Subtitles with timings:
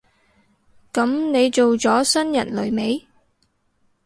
[0.91, 3.05] 噉你做咗新人類未？